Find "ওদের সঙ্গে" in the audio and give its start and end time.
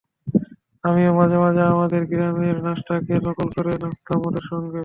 4.27-4.79